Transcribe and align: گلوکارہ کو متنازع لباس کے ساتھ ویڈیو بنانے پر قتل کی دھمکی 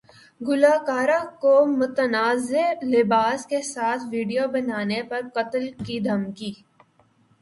گلوکارہ 0.41 1.19
کو 1.41 1.53
متنازع 1.73 2.65
لباس 2.85 3.45
کے 3.51 3.61
ساتھ 3.63 4.01
ویڈیو 4.11 4.47
بنانے 4.53 5.01
پر 5.09 5.21
قتل 5.35 5.71
کی 5.85 5.99
دھمکی 5.99 6.51